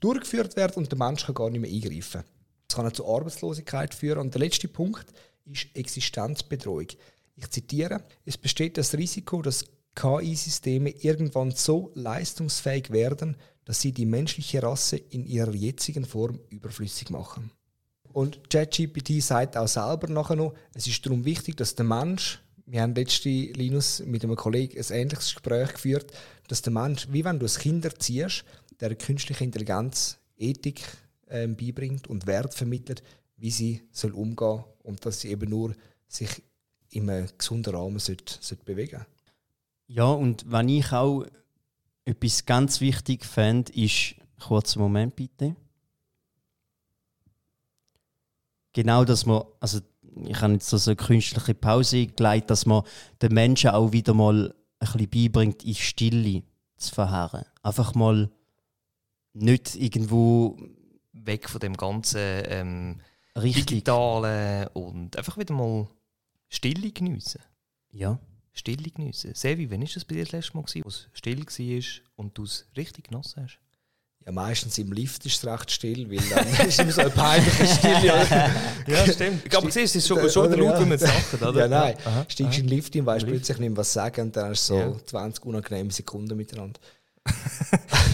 [0.00, 2.22] durchgeführt werden und der Mensch kann gar nicht mehr eingreifen.
[2.68, 4.18] Das kann auch zu Arbeitslosigkeit führen.
[4.18, 5.06] Und der letzte Punkt
[5.46, 6.88] ist Existenzbedrohung.
[7.36, 14.06] Ich zitiere: Es besteht das Risiko, dass KI-Systeme irgendwann so leistungsfähig werden, dass sie die
[14.06, 17.50] menschliche Rasse in ihrer jetzigen Form überflüssig machen.
[18.12, 22.80] Und ChatGPT sagt auch selber nachher noch, es ist darum wichtig, dass der Mensch, wir
[22.80, 26.12] haben letzte Linus mit einem Kollegen ein ähnliches Gespräch geführt,
[26.48, 28.44] dass der Mensch, wie wenn du ein Kind erziehst,
[28.80, 30.82] der künstliche Intelligenz Ethik
[31.26, 33.02] äh, beibringt und Wert vermittelt,
[33.36, 35.74] wie sie soll umgehen und dass sie eben nur
[36.08, 36.42] sich
[36.90, 39.04] in einem gesunden Rahmen sollte, sollte bewegen
[39.86, 41.26] Ja, und wenn ich auch
[42.04, 45.56] etwas ganz wichtig fände, ist, kurzen Moment bitte.
[48.76, 49.80] genau, dass man, also
[50.26, 52.82] ich habe jetzt so eine künstliche Pause gelegt, dass man
[53.22, 56.42] den Menschen auch wieder mal ein bisschen beibringt, in Stille
[56.76, 57.46] zu verharren.
[57.62, 58.30] Einfach mal
[59.32, 60.58] nicht irgendwo
[61.12, 63.00] weg von dem ganzen ähm,
[63.42, 63.66] richtig.
[63.66, 65.88] Digitalen und einfach wieder mal
[66.48, 67.40] Stille geniessen.
[67.92, 68.18] Ja.
[68.52, 69.34] Stille geniessen.
[69.34, 71.84] Sevi, wann war das bei dir das letzte Mal, wo es still war
[72.16, 73.58] und du es richtig genossen hast?
[74.24, 77.66] Ja, meistens im Lift ist es recht still, weil dann ist immer so eine peinliche
[77.66, 78.06] Stille.
[78.86, 79.54] ja, stimmt.
[79.54, 81.54] Aber siehst, es ist schon, schon der Laut, wie man es sagt, oder?
[81.60, 81.96] Ja, nein.
[82.04, 84.68] Aha, Steigst in den Lift hin, weißt plötzlich nicht mehr, was sagen und dann hast
[84.68, 85.04] du so ja.
[85.04, 86.80] 20 unangenehme Sekunden miteinander.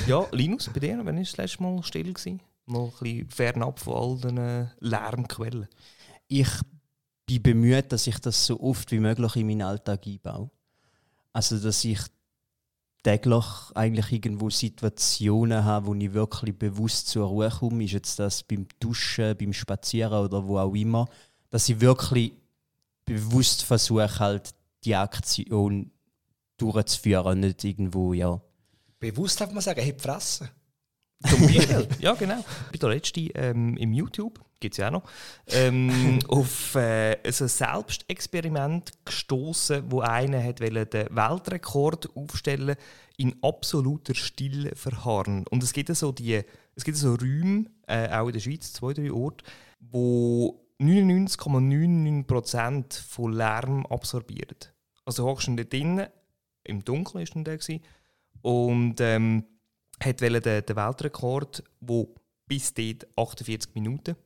[0.06, 2.12] ja, Linus, bei dir, wann war das letzte Mal still?
[2.12, 2.40] Gewesen?
[2.66, 5.68] Mal ein bisschen fernab von all den äh, Lärmquellen.
[6.28, 6.48] Ich
[7.26, 10.50] bin bemüht, dass ich das so oft wie möglich in meinen Alltag einbaue.
[11.32, 12.00] Also, dass ich
[13.02, 13.44] täglich
[13.74, 18.66] eigentlich irgendwo Situationen habe, wo ich wirklich bewusst zur Ruhe komme, ist jetzt das beim
[18.78, 21.08] Duschen, beim Spazieren oder wo auch immer,
[21.50, 22.32] dass ich wirklich
[23.04, 25.90] bewusst versuche, halt die Aktion
[26.56, 28.40] durchzuführen, nicht irgendwo, ja.
[29.00, 30.48] Bewusst darf man sagen, hey, fressen.
[31.28, 31.88] Zum Beispiel.
[32.00, 32.44] ja, genau.
[32.70, 35.02] Bei der letzten ähm, im YouTube, gibt es ja auch noch,
[35.48, 42.76] ähm, auf äh, ein Selbstexperiment gestoßen, wo einer hat den Weltrekord aufstellen
[43.16, 45.46] in absoluter Stille verharren.
[45.48, 46.42] Und es gibt so die,
[46.74, 49.44] es gibt so Räume, äh, auch in der Schweiz, zwei, drei Orte,
[49.80, 54.56] wo 99,99% von Lärm absorbieren.
[55.04, 56.06] Also hockst du dort drinnen,
[56.64, 57.58] im Dunkeln war der,
[58.42, 59.44] und ähm,
[60.04, 62.06] hat den, den Weltrekord, der
[62.46, 64.16] bis dort 48 Minuten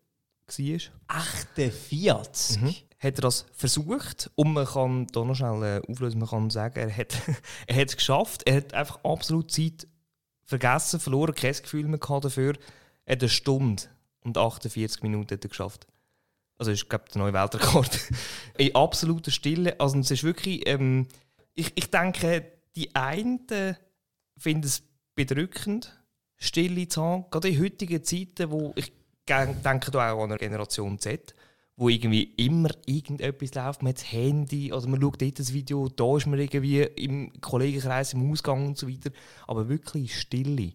[0.47, 0.81] war.
[1.09, 2.61] 48?
[2.61, 2.75] Mhm.
[2.99, 6.79] Hat er das versucht und man kann da noch schnell äh, auflösen, man kann sagen,
[6.79, 7.15] er hat,
[7.67, 9.87] er hat es geschafft, er hat einfach absolut Zeit
[10.45, 12.55] vergessen, verloren, kein Gefühl mehr dafür.
[13.05, 13.83] Er hat eine Stunde
[14.21, 15.87] und 48 Minuten hat er geschafft.
[16.59, 18.01] Also ist, glaube der neue Weltrekord.
[18.57, 19.79] In absoluter Stille.
[19.79, 21.07] Also es ist wirklich, ähm,
[21.55, 23.47] ich, ich denke, die einen
[24.39, 24.83] finden es
[25.17, 25.99] bedrückend,
[26.37, 27.25] Stille zu haben.
[27.31, 28.93] Gerade in heutigen Zeiten, wo ich
[29.29, 31.35] denke da auch an eine Generation Z,
[31.77, 35.89] wo irgendwie immer irgendetwas läuft, man hat das Handy oder man schaut dort das Video,
[35.89, 39.11] da ist man irgendwie im Kollegenkreis, im Ausgang und so weiter.
[39.47, 40.73] Aber wirklich Stille.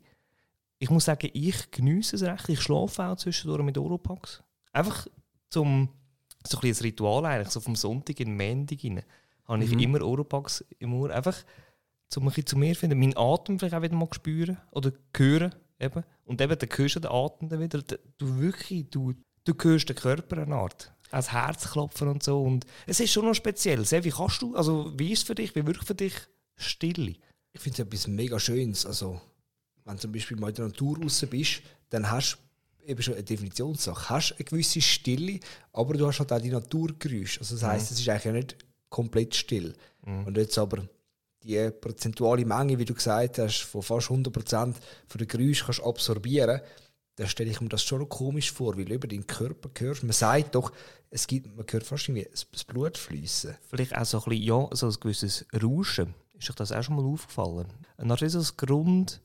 [0.79, 2.49] Ich muss sagen, ich genieße es recht.
[2.49, 4.43] Ich schlafe auch zwischendurch mit Oropax.
[4.73, 5.07] Einfach
[5.49, 5.89] zum
[6.43, 9.03] so ein, ein Ritual eigentlich, so vom Sonntag in den Montag rein,
[9.45, 9.79] habe ich mhm.
[9.79, 11.11] immer Oropax im Ohr.
[11.11, 11.37] Einfach
[12.19, 14.91] um ein bisschen zu mir zu finden, meinen Atem vielleicht auch wieder mal spüren oder
[15.15, 15.55] hören.
[15.79, 16.03] Eben.
[16.25, 17.81] Und eben, dann hörst du den Atem dann wieder.
[18.17, 20.93] Du wirklich, du, du hörst den Körper eine Art.
[21.09, 22.41] Als Herzklopfen und so.
[22.41, 23.83] Und es ist schon noch speziell.
[23.85, 26.13] Sehr, wie kannst du, also wie ist es für dich, wie wirkt für dich
[26.55, 27.15] Stille?
[27.51, 28.85] Ich finde es etwas mega Schönes.
[28.85, 29.19] Also,
[29.83, 32.37] wenn du zum Beispiel mal in der Natur raus bist, dann hast
[32.79, 34.09] du eben schon eine Definitionssache.
[34.09, 35.39] Hast eine gewisse Stille,
[35.73, 37.39] aber du hast halt auch die Naturgeräusche.
[37.41, 37.95] Also das heisst, mhm.
[37.95, 38.57] es ist eigentlich nicht
[38.89, 39.73] komplett still.
[40.05, 40.27] Mhm.
[40.27, 40.87] Und jetzt aber
[41.43, 44.75] die prozentuale Menge, wie du gesagt hast, von fast 100%
[45.07, 46.61] von den Geräuschen kannst absorbieren,
[47.15, 50.03] dann stelle ich mir das schon komisch vor, weil über deinen Körper hörst.
[50.03, 50.71] Man sagt doch,
[51.09, 53.57] es gibt, man hört fast irgendwie das Blut fließen.
[53.69, 56.13] Vielleicht auch so ein bisschen, ja, so ein gewisses Rauschen.
[56.37, 57.67] Ist euch das auch schon mal aufgefallen?
[57.97, 59.21] Ein das Grund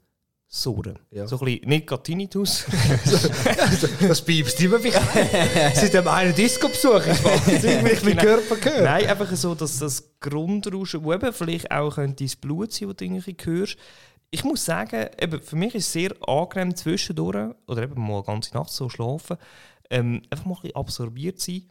[0.49, 0.99] Surren.
[1.11, 1.27] Ja.
[1.27, 2.65] So ein bisschen, nicht gerade Tinnitus.
[4.09, 4.91] das piepst immer wie
[5.75, 8.23] Seit dem einen Disco-Besuch ist wahnsinnig mit genau.
[8.23, 8.85] Körper gehört.
[8.85, 12.97] Nein, einfach so, dass das Grundrauschen, wo eben vielleicht auch könnte das Blut sein, das
[12.97, 13.77] du irgendwie hörst.
[14.31, 18.25] Ich muss sagen, eben, für mich ist es sehr angenehm zwischendurch, oder eben mal eine
[18.25, 19.37] ganze Nacht so schlafen,
[19.91, 21.69] ähm, einfach mal ein absorbiert sein.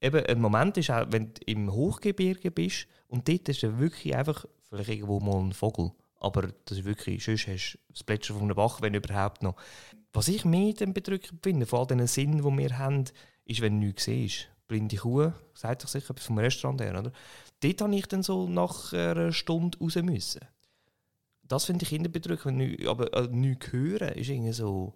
[0.00, 4.14] eben ein Moment ist auch, wenn du im Hochgebirge bist und dort ist ja wirklich
[4.14, 5.92] einfach vielleicht irgendwo mal ein Vogel.
[6.18, 9.56] Aber das ist wirklich, sonst hast du das Plätschern von einem Bach, wenn überhaupt noch.
[10.12, 13.04] Was ich mehr dann bedrückend finde, von all diesen Sinnen, die wir haben,
[13.44, 14.48] ist, wenn du nichts siehst.
[14.66, 17.12] Blinde Kuh, sagt sich sicher etwas vom Restaurant her, oder?
[17.64, 20.40] Dort habe ich dann so nach einer Stunde raus müssen.
[21.46, 22.58] Das finde ich eher bedrückend.
[22.58, 24.94] wenn ich- Aber äh, nichts hören ist irgendwie so...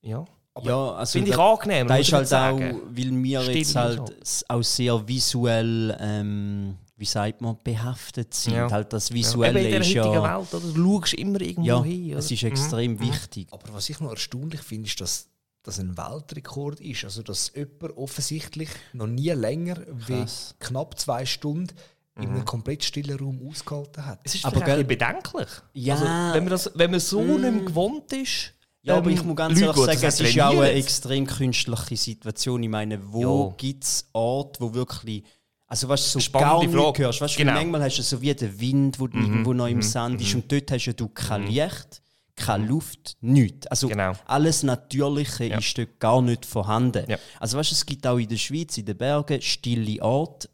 [0.00, 0.24] Ja,
[0.62, 1.86] ja, also finde ich angenehm.
[1.86, 4.44] Da muss ist halt auch, weil wir Still jetzt halt so.
[4.48, 8.54] auch sehr visuell, ähm, wie sagt man, behaftet sind.
[8.54, 8.68] Ja.
[8.70, 9.14] Halt das Ja.
[9.14, 10.72] Visuelle Eben in der ist heutigen ja, Welt, oder?
[10.74, 12.10] du schaust immer irgendwo ja, hin.
[12.10, 12.18] Oder?
[12.18, 12.48] es ist Mhm.
[12.48, 13.46] extrem wichtig.
[13.52, 15.28] Aber was ich noch erstaunlich finde, ist, dass
[15.68, 17.04] das ein Weltrekord ist.
[17.04, 19.74] Also, dass jemand offensichtlich noch nie länger
[20.06, 20.54] Krass.
[20.58, 21.74] wie knapp zwei Stunden
[22.20, 24.18] in einem komplett stillen Raum ausgehalten hat.
[24.24, 25.48] Es ist Aber gell- ein bisschen bedenklich.
[25.74, 25.94] Ja.
[25.94, 26.04] Also,
[26.34, 28.54] wenn, man das, wenn man so nicht mehr gewohnt ist.
[28.82, 31.26] Ja, aber ähm, ich muss ganz ehrlich sagen, das es ist ja auch eine extrem
[31.26, 32.62] künstliche Situation.
[32.62, 33.54] Ich meine, wo Ja.
[33.56, 35.22] gibt es Orte, wo wirklich.
[35.68, 37.02] Also, was du so Spannende gar nicht Frage.
[37.04, 37.20] hörst.
[37.20, 37.52] Weißt, du, Genau.
[37.52, 40.50] Manchmal hast du so wie den Wind, wo Mhm, irgendwo noch im Sand ist, und
[40.50, 42.00] dort hast ja du kein Licht,
[42.38, 43.66] keine Luft, nichts.
[43.68, 44.12] Also, Genau.
[44.26, 45.58] alles Natürliche Ja.
[45.58, 47.04] ist dort gar nicht vorhanden.
[47.08, 47.18] Ja.
[47.40, 50.48] Also, weißt, es gibt auch in der Schweiz, in den Bergen, stille Orte,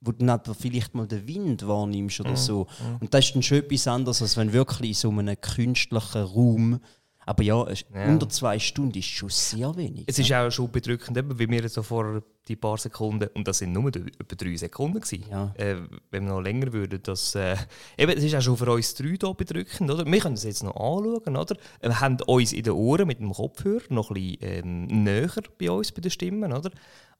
[0.00, 2.26] wo du dann vielleicht mal den Wind wahrnimmst Mhm.
[2.26, 2.66] oder so.
[3.00, 6.80] Und das ist dann schon etwas anderes, als wenn wirklich in so einem künstlichen Raum.
[7.24, 8.08] Aber ja, Ja.
[8.08, 10.04] unter zwei Stunden ist schon sehr wenig.
[10.06, 13.58] Es ist auch schon bedrückend, eben, wie wir so vor die paar Sekunden, und das
[13.58, 15.52] sind nur etwa drei Sekunden gewesen, Ja.
[15.56, 15.76] äh,
[16.10, 17.56] wenn wir noch länger würden, das, äh,
[17.96, 20.04] eben, es ist auch schon für uns drei hier bedrückend, oder?
[20.04, 21.56] Wir können es jetzt noch anschauen, oder?
[21.80, 25.70] Wir haben uns in den Ohren mit dem Kopfhörer noch ein bisschen ähm, näher bei
[25.70, 26.70] uns, bei den Stimmen, oder?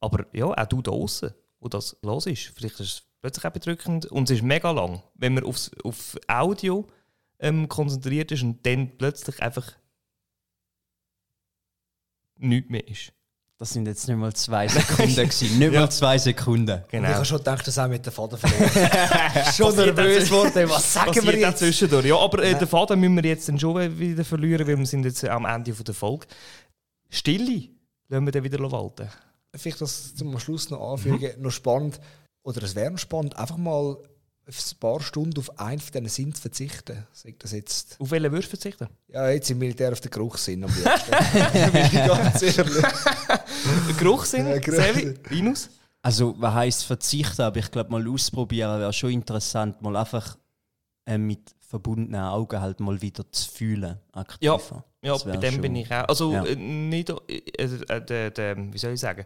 [0.00, 3.52] Aber ja, auch du da draußen, wo das los ist, vielleicht ist es plötzlich auch
[3.52, 6.84] bedrückend und es ist mega lang, wenn man aufs, auf Audio
[7.38, 9.72] ähm, konzentriert ist und dann plötzlich einfach
[12.42, 13.12] nichts mehr ist.
[13.58, 15.58] Das sind jetzt nicht mal zwei Sekunden gewesen.
[15.60, 16.70] Nicht mal zwei Sekunden.
[16.72, 17.08] Und ich Genau.
[17.08, 18.90] habe schon gedacht, dass auch mit der Faden verloren.
[19.54, 20.68] schon nervös geworden.
[20.68, 21.58] Was sagen wir jetzt?
[21.58, 22.06] zwischendurch.
[22.06, 25.04] Ja, aber äh, den Faden müssen wir jetzt dann schon wieder verlieren, weil wir sind
[25.04, 26.26] jetzt am Ende von der Folge.
[27.08, 27.68] Stille
[28.08, 29.08] lassen wir dann wieder walten.
[29.54, 32.00] Vielleicht das zum Schluss noch anfügen, noch spannend,
[32.42, 33.96] oder es wäre noch spannend, einfach mal
[34.46, 37.06] ein paar Stunden auf einen von diesen Sinn zu verzichten.
[37.12, 37.96] Sag das jetzt.
[38.00, 38.88] Auf welchen würdest du verzichten?
[39.08, 41.72] Ja, jetzt im Militär auf den Geruchssinn am liebsten.
[41.72, 42.84] Bin ich ganz ehrlich.
[43.98, 44.48] Geruchssinn?
[44.48, 45.14] Ja, Sevi?
[45.30, 45.70] Linus?
[46.02, 47.42] Also, was heisst verzichten?
[47.42, 50.36] Aber ich glaube, mal ausprobieren wäre schon interessant, mal einfach
[51.06, 53.98] äh, mit verbundenen Augen halt mal wieder zu fühlen.
[54.12, 54.84] Aktiver.
[55.04, 56.08] Ja, Das bei dem schon- bin ich auch.
[56.08, 56.44] Also, Ja.
[56.44, 59.24] äh, nicht, äh, äh, der, der, wie soll ich sagen,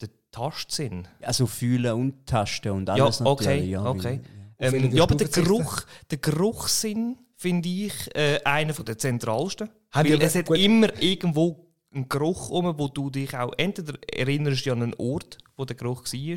[0.00, 1.08] der Tastsinn.
[1.22, 3.70] Also fühlen und tasten und Ja, alles okay, natürlich.
[3.70, 4.04] Ja, okay.
[4.04, 4.20] weil-
[4.62, 5.28] Ähm, ja, aber der?
[5.28, 9.68] Geruch, der Geruchssinn finde ich äh, einer der zentralsten.
[9.90, 10.58] Haben Weil es hat gut.
[10.58, 15.64] immer irgendwo einen Geruch um, wo du dich auch entweder erinnerst an einen Ort, wo
[15.64, 16.36] der Geruch war,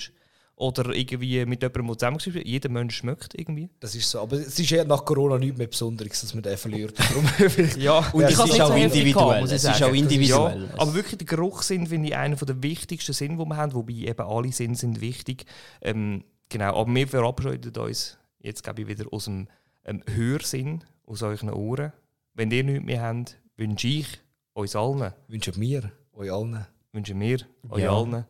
[0.57, 2.41] oder irgendwie mit jemandem, der zusammengeschrieben.
[2.45, 3.69] Jeder Mensch schmeckt irgendwie.
[3.79, 4.21] Das ist so.
[4.21, 6.97] Aber es ist ja nach Corona nichts mehr Besonderes, dass man den verliert.
[7.77, 9.45] Ja, Und Ja, es das ist auch so individuell.
[9.45, 10.69] ich Es ist auch individuell.
[10.71, 13.93] Ja, aber wirklich der Geruchssinn finde ich einer der wichtigsten Sinne, die wir haben, wobei
[13.93, 15.45] eben alle Sinne sind wichtig.
[15.81, 19.47] Ähm, genau, aber wir verabschieden uns jetzt glaube ich wieder aus dem
[19.85, 21.91] ähm, Hörsinn, aus euren Ohren.
[22.33, 24.07] Wenn ihr nichts mehr habt, wünsche ich
[24.53, 26.65] uns allen, wünschen wir euch allen.
[26.91, 27.91] wünschen wir euch Ja.
[27.95, 28.25] allen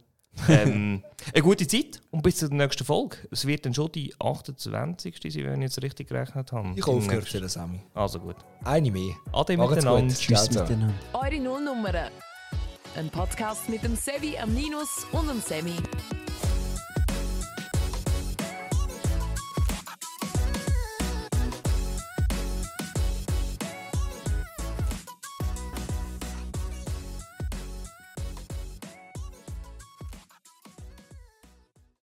[0.49, 1.01] ähm,
[1.33, 3.17] eine gute Zeit und bis zur nächsten Folge.
[3.31, 5.15] Es wird dann schon die 28.
[5.33, 6.73] sein, wenn ich jetzt richtig gerechnet habe.
[6.75, 7.79] Ich hoffe, dir das Sami.
[7.93, 8.35] Also gut.
[8.63, 9.15] Eine mehr.
[9.31, 10.01] Ade Macht's miteinander.
[10.13, 10.17] gut.
[10.17, 10.93] Tschüss miteinander.
[11.13, 12.09] Eure Nullnummern.
[12.97, 15.75] Ein Podcast mit dem Sevi, am Ninus und dem Semi.